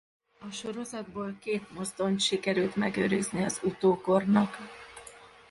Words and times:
A 0.39 0.51
sorozatból 0.51 1.37
két 1.39 1.71
mozdonyt 1.73 2.19
sikerült 2.21 2.75
megőrizni 2.75 3.43
az 3.43 3.59
utókornak. 3.63 4.57